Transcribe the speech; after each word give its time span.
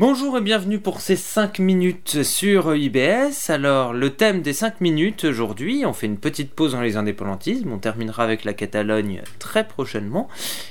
Bonjour 0.00 0.38
et 0.38 0.40
bienvenue 0.40 0.78
pour 0.78 1.00
ces 1.00 1.16
5 1.16 1.58
minutes 1.58 2.22
sur 2.22 2.76
IBS. 2.76 3.50
Alors, 3.50 3.92
le 3.92 4.10
thème 4.10 4.42
des 4.42 4.52
5 4.52 4.80
minutes 4.80 5.24
aujourd'hui, 5.24 5.84
on 5.84 5.92
fait 5.92 6.06
une 6.06 6.18
petite 6.18 6.52
pause 6.52 6.70
dans 6.70 6.80
les 6.80 6.96
indépendantismes, 6.96 7.72
on 7.72 7.78
terminera 7.78 8.22
avec 8.22 8.44
la 8.44 8.52
Catalogne 8.52 9.22
très 9.40 9.66
prochainement, 9.66 10.28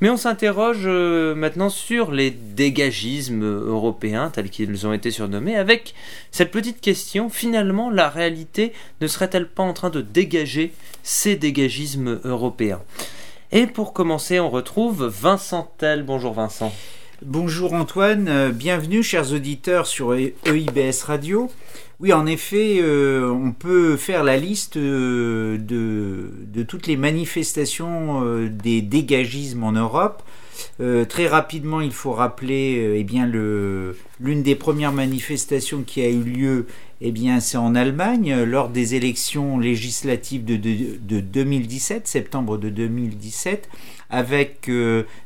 mais 0.00 0.08
on 0.08 0.16
s'interroge 0.16 0.84
euh, 0.84 1.34
maintenant 1.34 1.68
sur 1.68 2.12
les 2.12 2.30
dégagismes 2.30 3.42
européens 3.42 4.30
tels 4.30 4.50
qu'ils 4.50 4.86
ont 4.86 4.92
été 4.92 5.10
surnommés, 5.10 5.56
avec 5.56 5.94
cette 6.30 6.52
petite 6.52 6.80
question, 6.80 7.28
finalement, 7.28 7.90
la 7.90 8.08
réalité 8.08 8.72
ne 9.00 9.08
serait-elle 9.08 9.48
pas 9.48 9.64
en 9.64 9.72
train 9.72 9.90
de 9.90 10.00
dégager 10.00 10.72
ces 11.02 11.34
dégagismes 11.34 12.20
européens? 12.22 12.82
Et 13.50 13.66
pour 13.66 13.92
commencer, 13.92 14.38
on 14.38 14.48
retrouve 14.48 15.06
Vincent 15.06 15.72
Tell. 15.76 16.04
Bonjour 16.04 16.34
Vincent. 16.34 16.72
Bonjour 17.24 17.72
Antoine, 17.72 18.28
euh, 18.28 18.52
bienvenue 18.52 19.02
chers 19.02 19.32
auditeurs 19.32 19.88
sur 19.88 20.14
EIBS 20.14 21.02
Radio. 21.04 21.50
Oui, 21.98 22.12
en 22.12 22.26
effet, 22.26 22.78
euh, 22.80 23.28
on 23.28 23.50
peut 23.50 23.96
faire 23.96 24.22
la 24.22 24.36
liste 24.36 24.76
euh, 24.76 25.58
de, 25.58 26.62
toutes 26.62 26.86
les 26.86 26.96
manifestations 26.96 28.22
des 28.46 28.82
dégagismes 28.82 29.64
en 29.64 29.72
Europe. 29.72 30.22
très 31.08 31.26
rapidement, 31.26 31.80
il 31.80 31.90
faut 31.90 32.12
rappeler 32.12 32.94
eh 32.96 33.02
bien 33.02 33.26
l'une 33.26 34.42
des 34.44 34.54
premières 34.54 34.92
manifestations 34.92 35.82
qui 35.82 36.02
a 36.02 36.08
eu 36.08 36.22
lieu 36.22 36.66
eh 37.00 37.12
bien, 37.12 37.38
c'est 37.38 37.58
en 37.58 37.76
Allemagne, 37.76 38.42
lors 38.42 38.68
des 38.68 38.96
élections 38.96 39.58
législatives 39.58 40.44
de, 40.44 40.56
de 40.56 41.20
2017, 41.20 42.08
septembre 42.08 42.58
de 42.58 42.70
2017, 42.70 43.68
avec 44.10 44.68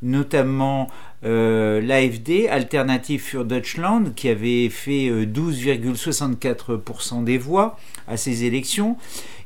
notamment 0.00 0.88
euh, 1.24 1.80
l'AFD, 1.80 2.46
Alternative 2.48 3.20
für 3.20 3.44
Deutschland, 3.44 4.14
qui 4.14 4.28
avait 4.28 4.68
fait 4.68 5.10
12,64% 5.24 7.20
euh, 7.20 7.24
des 7.24 7.38
voix 7.38 7.78
à 8.06 8.16
ces 8.16 8.44
élections. 8.44 8.96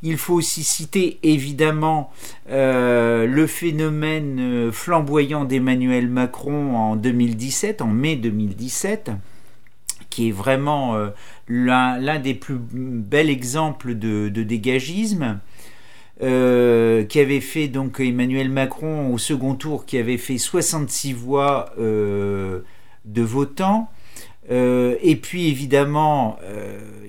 Il 0.02 0.16
faut 0.16 0.34
aussi 0.34 0.64
citer 0.64 1.18
évidemment 1.22 2.10
euh, 2.50 3.26
le 3.26 3.46
phénomène 3.46 4.70
flamboyant 4.72 5.44
d'Emmanuel 5.44 6.08
Macron 6.08 6.76
en 6.76 6.96
2017, 6.96 7.82
en 7.82 7.88
mai 7.88 8.16
2017 8.16 9.12
qui 10.08 10.28
est 10.28 10.32
vraiment 10.32 10.96
l'un 11.46 12.18
des 12.18 12.34
plus 12.34 12.56
bels 12.58 13.30
exemples 13.30 13.94
de 13.94 14.28
dégagisme. 14.42 15.38
Euh, 16.22 17.04
qui 17.04 17.18
avait 17.18 17.40
fait 17.40 17.68
donc 17.68 17.98
Emmanuel 17.98 18.50
Macron 18.50 19.10
au 19.10 19.16
second 19.16 19.54
tour, 19.54 19.86
qui 19.86 19.96
avait 19.96 20.18
fait 20.18 20.36
66 20.36 21.14
voix 21.14 21.72
euh, 21.78 22.60
de 23.06 23.22
votants. 23.22 23.88
Euh, 24.50 24.96
et 25.00 25.16
puis 25.16 25.48
évidemment, 25.48 26.38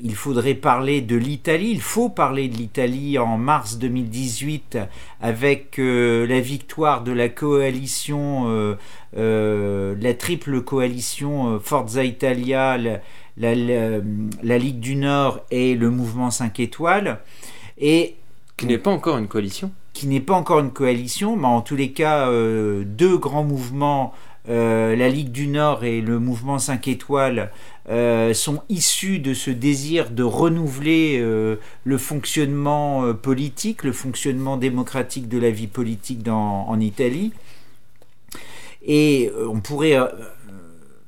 il 0.02 0.16
faudrait 0.16 0.53
parler 0.53 1.02
de 1.02 1.18
l'Italie. 1.18 1.72
Il 1.72 1.81
faut 1.81 2.08
parler 2.08 2.48
de 2.48 2.56
l'Italie 2.56 3.18
en 3.18 3.38
mars 3.38 3.78
2018 3.80 4.78
avec 5.20 5.75
la 5.78 6.40
victoire 6.40 7.03
de 7.03 7.12
la 7.12 7.28
coalition, 7.28 8.78
la 9.14 10.14
triple 10.18 10.62
coalition 10.62 11.59
Forza 11.59 12.06
Italia, 12.06 12.78
la, 12.78 13.56
la, 13.56 14.58
Ligue 14.58 14.80
du 14.80 14.96
Nord 14.96 15.42
et 15.52 15.75
le 15.75 15.90
mouvement 15.90 16.31
5 16.31 16.62
étoiles. 16.62 17.20
Et 17.78 18.16
qui 18.62 18.67
n'est 18.67 18.78
pas 18.78 18.92
encore 18.92 19.17
une 19.17 19.28
coalition 19.28 19.72
Qui 19.94 20.06
n'est 20.06 20.20
pas 20.20 20.36
encore 20.36 20.59
une 20.59 20.70
coalition, 20.70 21.36
mais 21.36 21.48
en 21.48 21.62
tous 21.62 21.76
les 21.76 21.94
cas, 21.94 22.30
euh, 22.30 22.84
deux 22.86 23.18
grands 23.18 23.44
mouvements, 23.44 24.14
euh, 24.50 24.95
la 24.95 25.09
Ligue 25.09 25.31
du 25.31 25.48
Nord 25.48 25.84
et 25.84 26.00
le 26.00 26.20
mouvement 26.20 26.59
5 26.59 26.88
étoiles, 26.88 27.52
euh, 27.90 28.36
sont 28.36 28.62
issus 28.70 29.18
de 29.18 29.34
ce 29.34 29.50
désir 29.50 30.12
de 30.12 30.22
renouveler 30.22 31.20
le 31.84 31.98
fonctionnement 31.98 33.16
politique, 33.16 33.84
le 33.84 33.94
fonctionnement 33.94 34.58
démocratique 34.58 35.28
de 35.28 35.40
la 35.40 35.50
vie 35.50 35.66
politique 35.66 36.22
dans, 36.22 36.68
en 36.68 36.80
Italie. 36.80 37.34
Et 38.85 39.31
on 39.50 39.59
pourrait, 39.59 39.97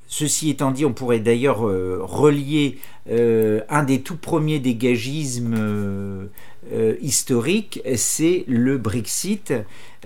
ceci 0.08 0.50
étant 0.50 0.72
dit, 0.72 0.86
on 0.86 0.94
pourrait 0.94 1.20
d'ailleurs 1.20 1.60
relier 1.60 2.80
un 3.08 3.84
des 3.84 4.02
tout 4.02 4.18
premiers 4.18 4.60
dégagismes 4.60 6.30
euh, 6.72 6.96
historique, 7.02 7.82
c'est 7.96 8.46
le 8.48 8.78
Brexit, 8.78 9.54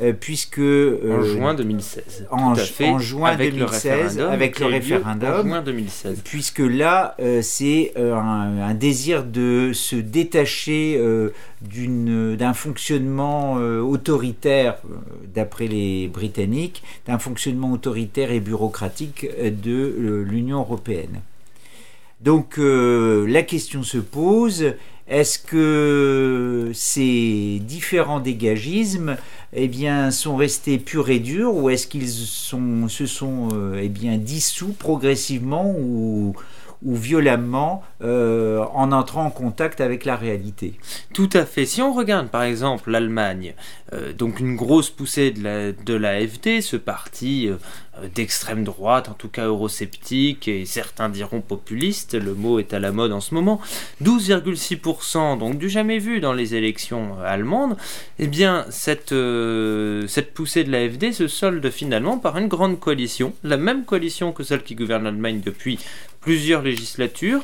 euh, 0.02 0.14
puisque... 0.14 0.60
Euh, 0.60 1.20
en 1.20 1.24
juin 1.24 1.54
2016. 1.54 2.28
En, 2.32 2.56
juin 3.00 3.30
avec 3.30 3.54
2016, 3.54 4.18
le 4.18 4.26
avec 4.26 4.60
le 4.60 4.66
référendum. 4.66 5.30
En 5.30 5.44
juin 5.44 5.62
2016. 5.62 6.22
Puisque 6.24 6.60
là, 6.60 7.16
c'est 7.42 7.94
un, 7.98 8.74
désir 8.74 9.24
de 9.24 9.72
se 9.74 9.96
détacher 9.96 11.02
d'un 11.62 12.54
fonctionnement 12.54 13.54
autoritaire, 13.54 14.78
d'après 15.34 15.68
les 15.68 16.08
Britanniques, 16.08 16.84
d'un 17.06 17.20
fonctionnement 17.20 17.72
autoritaire 17.72 18.32
et 18.32 18.40
bureaucratique 18.40 19.28
de 19.42 20.26
l'Union 20.28 20.60
européenne. 20.60 21.22
Donc 22.22 22.58
la 22.58 23.44
question 23.44 23.84
se 23.84 24.00
pose, 24.00 24.74
est-ce 25.10 25.40
que 25.40 26.72
ces 26.74 27.62
différents 27.64 28.20
dégagismes 28.20 29.16
eh 29.54 29.68
bien, 29.68 30.12
sont 30.12 30.36
restés 30.36 30.78
purs 30.78 31.10
et 31.10 31.20
durs 31.20 31.56
ou 31.56 31.70
est-ce 31.70 31.88
qu'ils 31.88 32.10
se 32.10 33.06
sont 33.06 33.50
euh, 33.54 33.80
eh 33.82 33.90
bien, 33.90 34.18
dissous 34.18 34.74
progressivement 34.78 35.74
ou, 35.78 36.36
ou 36.84 36.96
violemment 36.96 37.84
euh, 38.04 38.64
en 38.74 38.92
entrant 38.92 39.26
en 39.26 39.32
contact 39.32 39.82
avec 39.82 40.06
la 40.06 40.16
réalité. 40.16 40.74
Tout 41.14 41.30
à 41.34 41.46
fait. 41.46 41.66
Si 41.66 41.82
on 41.82 41.94
regarde 41.94 42.30
par 42.30 42.44
exemple 42.44 42.92
l'Allemagne, 42.92 43.56
euh, 43.94 44.14
donc 44.14 44.40
une 44.40 44.56
grosse 44.56 44.90
poussée 44.90 45.32
de 45.32 45.44
la, 45.44 45.72
de 45.72 45.94
l'AFD, 45.96 46.62
ce 46.62 46.78
parti 46.78 47.50
euh, 47.50 47.56
d'extrême 48.14 48.64
droite, 48.64 49.10
en 49.10 49.14
tout 49.14 49.30
cas 49.30 49.46
eurosceptique, 49.46 50.48
et 50.48 50.66
certains 50.66 51.10
diront 51.10 51.42
populiste, 51.42 52.14
le 52.14 52.36
mot 52.36 52.60
est 52.60 52.74
à 52.76 52.80
la 52.80 52.92
mode 52.92 53.12
en 53.12 53.22
ce 53.22 53.34
moment, 53.34 53.60
12,6%, 54.04 55.40
donc 55.40 55.58
du 55.58 55.70
jamais 55.70 55.98
vu 55.98 56.20
dans 56.20 56.34
les 56.34 56.54
élections 56.54 57.20
allemandes, 57.26 57.76
eh 58.20 58.28
bien 58.28 58.68
cette, 58.70 59.16
cette 60.08 60.34
poussée 60.36 60.64
de 60.64 60.72
l'AFD 60.72 61.12
se 61.12 61.28
solde 61.28 61.68
finalement 61.72 62.20
par 62.20 62.38
une 62.38 62.48
grande 62.48 62.80
coalition, 62.80 63.34
la 63.44 63.58
même 63.58 63.84
coalition 63.84 64.32
que 64.32 64.44
celle 64.44 64.62
qui 64.62 64.76
gouverne 64.76 65.06
l'Allemagne 65.06 65.42
depuis 65.44 65.80
plusieurs 66.20 66.62
législatures, 66.62 67.44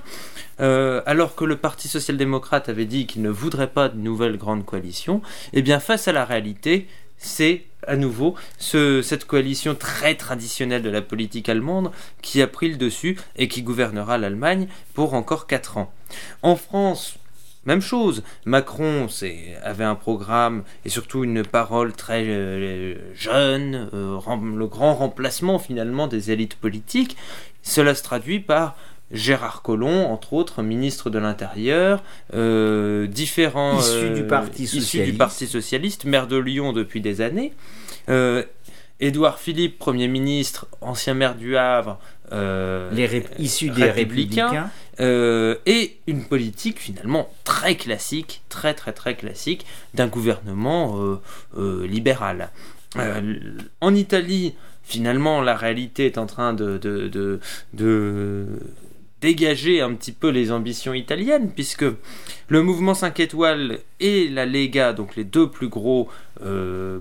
euh, 0.60 1.02
alors 1.06 1.36
que 1.36 1.46
le 1.46 1.58
Parti 1.58 1.88
social-démocrate 1.88 2.70
avait 2.70 2.86
dit 2.86 3.08
qu'il 3.08 3.22
ne 3.22 3.30
voudrait 3.30 3.72
pas 3.72 3.90
de 3.90 3.98
nouvelle 3.98 4.38
grande 4.38 4.66
coalition, 4.66 5.22
eh 5.54 5.62
bien 5.62 5.80
face 5.80 6.08
à 6.08 6.12
la 6.12 6.26
réalité, 6.26 6.88
c'est 7.18 7.64
à 7.88 7.96
nouveau 7.96 8.36
cette 8.58 9.26
coalition 9.26 9.76
très 9.76 10.16
traditionnelle 10.16 10.82
de 10.82 10.90
la 10.90 11.02
politique 11.02 11.50
allemande 11.50 11.92
qui 12.22 12.42
a 12.42 12.48
pris 12.48 12.70
le 12.70 12.78
dessus 12.78 13.18
et 13.36 13.48
qui 13.48 13.62
gouvernera 13.62 14.18
l'Allemagne 14.18 14.68
pour 14.94 15.14
encore 15.14 15.48
4 15.48 15.78
ans. 15.78 15.94
En 16.42 16.56
France, 16.56 17.18
même 17.66 17.82
chose, 17.82 18.24
Macron 18.46 19.08
avait 19.64 19.84
un 19.84 19.96
programme 19.96 20.64
et 20.86 20.90
surtout 20.90 21.24
une 21.24 21.44
parole 21.44 21.94
très 21.94 22.26
euh, 22.28 22.96
jeune, 23.16 23.90
euh, 23.94 24.20
le 24.56 24.68
grand 24.68 24.96
remplacement 24.96 25.60
finalement 25.60 26.08
des 26.08 26.32
élites 26.32 26.56
politiques. 26.56 27.16
Cela 27.62 27.96
se 27.96 28.04
traduit 28.04 28.40
par 28.40 28.76
Gérard 29.12 29.62
Collomb, 29.62 30.06
entre 30.06 30.34
autres, 30.34 30.62
ministre 30.62 31.10
de 31.10 31.20
l'Intérieur, 31.20 32.04
euh, 32.34 33.08
différents... 33.08 33.80
Issus 33.80 34.10
du 34.10 34.24
Parti 34.24 34.68
Socialiste. 34.68 35.12
du 35.12 35.18
Parti 35.18 35.48
Socialiste, 35.48 36.06
maire 36.06 36.28
de 36.28 36.38
Lyon 36.38 36.74
depuis 36.74 37.00
des 37.00 37.22
années. 37.22 37.54
Édouard 39.00 39.40
Philippe, 39.40 39.80
Premier 39.80 40.08
ministre, 40.08 40.68
ancien 40.82 41.14
maire 41.14 41.36
du 41.36 41.58
Havre, 41.58 42.00
Les 42.32 43.26
issus 43.38 43.70
des 43.70 43.92
Républicains 43.92 44.70
euh, 45.00 45.56
et 45.66 45.98
une 46.06 46.24
politique 46.24 46.80
finalement 46.80 47.30
très 47.44 47.76
classique, 47.76 48.44
très 48.50 48.76
très 48.76 48.94
très 48.94 49.16
classique 49.16 49.66
d'un 49.96 50.08
gouvernement 50.08 51.00
euh, 51.00 51.20
euh, 51.58 51.88
libéral. 51.88 52.50
en 53.82 53.96
Italie, 53.96 54.54
finalement, 54.84 55.42
la 55.42 55.56
réalité 55.56 56.06
est 56.06 56.20
en 56.20 56.28
train 56.28 56.54
de, 56.54 56.78
de, 56.78 57.40
de, 57.74 58.48
dégager 59.24 59.80
un 59.80 59.94
petit 59.94 60.12
peu 60.12 60.28
les 60.28 60.52
ambitions 60.52 60.94
italiennes, 60.94 61.50
puisque 61.56 61.86
le 62.50 62.62
mouvement 62.62 62.94
5 62.94 63.22
étoiles 63.22 63.80
et 64.02 64.28
la 64.28 64.46
Lega, 64.46 64.92
donc 64.92 65.16
les 65.16 65.24
deux 65.24 65.50
plus 65.50 65.70
gros 65.70 66.10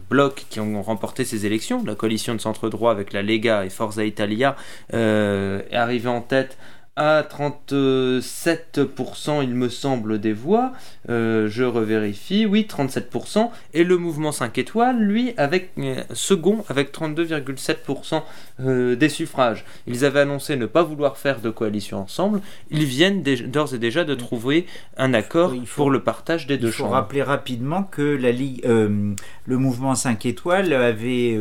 blocs 0.08 0.44
qui 0.48 0.60
ont 0.60 0.80
remporté 0.82 1.24
ces 1.24 1.46
élections, 1.46 1.82
la 1.84 1.96
coalition 1.96 2.36
de 2.36 2.40
centre 2.40 2.68
droit 2.68 2.92
avec 2.92 3.12
la 3.12 3.22
Lega 3.22 3.64
et 3.64 3.70
Forza 3.70 4.04
Italia, 4.04 4.54
est 4.92 5.74
arrivée 5.74 6.08
en 6.08 6.20
tête 6.20 6.56
à 6.96 7.22
37%, 7.22 9.42
il 9.42 9.54
me 9.54 9.70
semble, 9.70 10.20
des 10.20 10.34
voix. 10.34 10.72
Euh, 11.08 11.48
je 11.48 11.64
revérifie, 11.64 12.44
oui, 12.44 12.68
37%. 12.68 13.48
Et 13.72 13.82
le 13.82 13.96
mouvement 13.96 14.30
5 14.30 14.58
étoiles, 14.58 14.98
lui, 14.98 15.32
avec 15.38 15.70
euh, 15.78 16.02
second, 16.12 16.66
avec 16.68 16.92
32,7% 16.92 18.20
euh, 18.60 18.94
des 18.94 19.08
suffrages. 19.08 19.64
Ils 19.86 20.04
avaient 20.04 20.20
annoncé 20.20 20.56
ne 20.56 20.66
pas 20.66 20.82
vouloir 20.82 21.16
faire 21.16 21.40
de 21.40 21.48
coalition 21.48 22.00
ensemble. 22.00 22.42
Ils 22.70 22.84
viennent 22.84 23.22
d'ores 23.22 23.74
et 23.74 23.78
déjà 23.78 24.04
de 24.04 24.14
trouver 24.14 24.66
un 24.98 25.14
accord 25.14 25.54
pour 25.74 25.90
le 25.90 26.02
partage 26.02 26.46
des 26.46 26.58
deux 26.58 26.70
chambres. 26.70 26.90
Il 26.90 26.90
faut 26.90 26.94
rappeler 26.94 27.22
rapidement 27.22 27.84
que 27.84 28.02
la 28.02 28.32
Ligue, 28.32 28.62
le 28.64 29.16
mouvement 29.46 29.94
5 29.94 30.26
étoiles 30.26 30.74
avait 30.74 31.38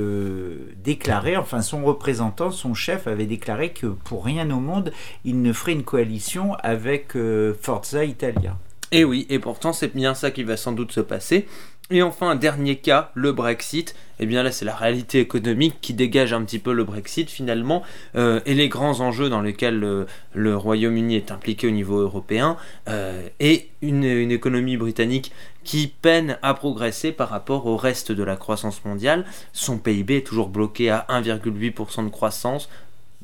déclaré, 0.83 1.37
enfin 1.37 1.61
son 1.61 1.83
représentant, 1.83 2.51
son 2.51 2.73
chef 2.73 3.07
avait 3.07 3.25
déclaré 3.25 3.71
que 3.71 3.87
pour 3.87 4.25
rien 4.25 4.49
au 4.51 4.59
monde, 4.59 4.91
il 5.25 5.41
ne 5.41 5.53
ferait 5.53 5.73
une 5.73 5.83
coalition 5.83 6.55
avec 6.55 7.13
Forza 7.61 8.05
Italia. 8.05 8.57
Et 8.91 9.05
oui, 9.05 9.25
et 9.29 9.39
pourtant 9.39 9.71
c'est 9.71 9.95
bien 9.95 10.13
ça 10.13 10.31
qui 10.31 10.43
va 10.43 10.57
sans 10.57 10.73
doute 10.73 10.91
se 10.91 10.99
passer. 10.99 11.47
Et 11.91 12.01
enfin, 12.03 12.35
dernier 12.35 12.77
cas, 12.77 13.11
le 13.15 13.33
Brexit. 13.33 13.95
Eh 14.19 14.25
bien 14.25 14.43
là, 14.43 14.51
c'est 14.53 14.63
la 14.63 14.75
réalité 14.75 15.19
économique 15.19 15.75
qui 15.81 15.93
dégage 15.93 16.31
un 16.31 16.41
petit 16.45 16.57
peu 16.57 16.71
le 16.71 16.85
Brexit 16.85 17.29
finalement, 17.29 17.83
euh, 18.15 18.39
et 18.45 18.53
les 18.53 18.69
grands 18.69 19.01
enjeux 19.01 19.29
dans 19.29 19.41
lesquels 19.41 19.83
euh, 19.83 20.05
le 20.33 20.55
Royaume-Uni 20.55 21.17
est 21.17 21.31
impliqué 21.31 21.67
au 21.67 21.71
niveau 21.71 21.99
européen, 21.99 22.55
euh, 22.87 23.27
et 23.41 23.67
une, 23.81 24.05
économie 24.31 24.77
britannique 24.77 25.33
qui 25.65 25.87
peine 25.87 26.37
à 26.41 26.53
progresser 26.53 27.11
par 27.11 27.27
rapport 27.27 27.65
au 27.65 27.75
reste 27.75 28.13
de 28.13 28.23
la 28.23 28.37
croissance 28.37 28.85
mondiale. 28.85 29.25
Son 29.51 29.77
PIB 29.77 30.17
est 30.17 30.25
toujours 30.25 30.47
bloqué 30.47 30.89
à 30.89 31.05
1,8% 31.09 32.05
de 32.05 32.09
croissance, 32.09 32.69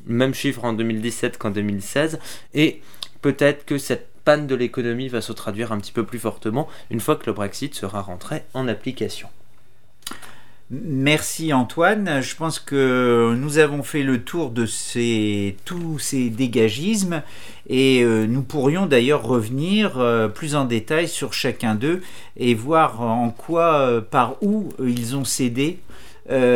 même 0.04 0.34
chiffre 0.34 0.64
en 0.64 0.74
2017 0.74 1.38
qu'en 1.38 1.50
2016, 1.50 2.18
et 2.52 2.82
peut-être 3.22 3.64
que 3.64 3.78
cette 3.78 4.08
de 4.36 4.54
l'économie 4.54 5.08
va 5.08 5.20
se 5.20 5.32
traduire 5.32 5.72
un 5.72 5.78
petit 5.78 5.92
peu 5.92 6.04
plus 6.04 6.18
fortement 6.18 6.68
une 6.90 7.00
fois 7.00 7.16
que 7.16 7.26
le 7.26 7.32
Brexit 7.32 7.74
sera 7.74 8.02
rentré 8.02 8.42
en 8.54 8.68
application. 8.68 9.28
Merci 10.70 11.54
Antoine. 11.54 12.20
Je 12.20 12.36
pense 12.36 12.58
que 12.58 13.34
nous 13.34 13.56
avons 13.56 13.82
fait 13.82 14.02
le 14.02 14.22
tour 14.22 14.50
de 14.50 14.66
tous 15.64 15.98
ces 15.98 16.28
dégagismes 16.28 17.22
et 17.70 18.02
euh, 18.02 18.26
nous 18.26 18.42
pourrions 18.42 18.84
d'ailleurs 18.84 19.22
revenir 19.22 19.98
euh, 19.98 20.28
plus 20.28 20.54
en 20.54 20.66
détail 20.66 21.08
sur 21.08 21.32
chacun 21.32 21.74
d'eux 21.74 22.02
et 22.36 22.54
voir 22.54 23.00
en 23.00 23.30
quoi, 23.30 23.78
euh, 23.78 24.00
par 24.02 24.36
où 24.42 24.68
ils 24.78 25.16
ont 25.16 25.24
cédé 25.24 25.78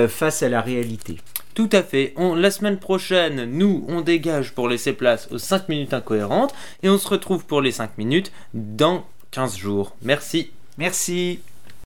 face 0.09 0.43
à 0.43 0.51
la 0.51 0.61
réalité. 0.61 1.17
Tout 1.55 1.69
à 1.73 1.83
fait. 1.83 2.15
la 2.19 2.51
semaine 2.51 2.79
prochaine, 2.79 3.45
nous, 3.45 3.85
on 3.89 4.01
dégage 4.01 4.53
pour 4.53 4.69
laisser 4.69 4.95
place 4.95 5.29
aux 5.31 5.39
5 5.39 5.69
minutes 5.69 5.93
incohérentes 5.93 6.55
et 6.83 6.89
on 6.89 6.99
se 6.99 7.09
retrouve 7.09 7.45
pour 7.45 7.61
les 7.61 7.73
5 7.73 7.99
minutes 7.99 8.33
dans 8.55 9.05
15 9.33 9.57
jours. 9.57 9.95
Merci. 10.03 10.51
Merci. 10.79 11.41